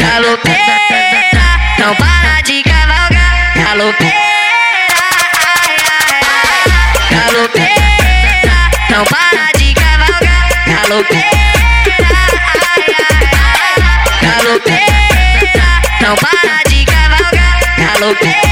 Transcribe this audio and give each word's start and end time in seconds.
Galopeira, 0.00 1.38
não 1.78 1.94
para 1.96 2.40
de 2.42 2.62
cavalgar. 2.62 3.52
Galopeira, 3.54 4.14
ai, 5.46 5.76
ai, 5.88 6.20
ai. 6.26 7.16
Galopeira, 7.16 8.70
não 8.90 9.04
para 9.04 9.52
de 9.58 9.74
cavalgar. 9.74 10.48
Galopeira, 10.66 11.26
ai, 12.66 12.84
ai, 12.98 13.28
ai. 13.38 14.22
Galopeira, 14.22 15.68
não 16.00 16.16
para 16.16 16.62
de 16.68 16.84
cavalgar. 16.84 17.60
Galopeira. 17.78 18.49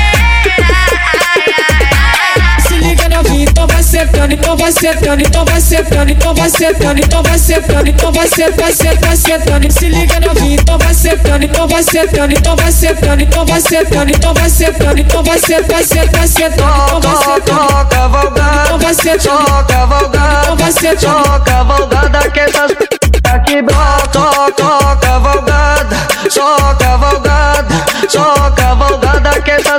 sentando, 4.78 5.22
então 5.22 5.44
vai 5.44 5.60
sentando, 5.60 6.10
então 6.12 6.34
vai 6.34 6.50
sentando, 6.50 7.00
então 7.00 7.22
vai 7.22 7.38
sentando, 7.38 7.88
então 7.88 8.12
vai 8.12 8.28
sentando, 8.28 8.56
vai 8.56 8.72
sentando, 8.72 9.06
vai 9.06 9.16
sentando. 9.16 9.72
Se 9.72 9.88
liga 9.88 10.20
novinho, 10.20 10.60
então 10.60 10.78
vai 10.78 10.94
sentando, 10.94 11.44
então 11.44 11.68
vai 11.68 11.82
sentando, 11.82 12.32
então 12.32 12.56
vai 12.56 12.72
sentando, 12.72 13.22
então 13.22 13.44
vai 13.44 13.60
sentando, 13.60 14.10
então 14.10 14.34
vai 14.34 14.50
sentando, 14.50 15.00
então 15.00 15.24
vai 15.24 15.38
sentando, 15.38 15.68
vai 15.68 15.82
sentando, 15.82 16.12
vai 16.12 16.28
sentando, 16.28 16.84
então 16.86 17.00
vai 17.00 17.16
sentando. 17.16 17.68
Toca 17.68 18.08
valgada, 18.08 18.62
então 18.64 18.78
vai 18.78 18.94
sentando, 18.94 19.44
toca 19.44 19.86
valgada, 19.86 20.40
então 20.42 20.56
vai 20.56 20.72
sentando, 20.72 21.22
toca 21.24 21.64
valgada 21.64 22.30
que 22.30 22.40
essas 22.40 22.72
tá 23.22 23.38
que 23.40 23.62
brota, 23.62 24.52
toca 24.56 25.18
valgada, 25.18 25.96
só 26.30 26.74
cavalgada, 26.74 27.74
só 28.08 28.50
cavalgada 28.52 29.42
que 29.42 29.50
essas 29.50 29.77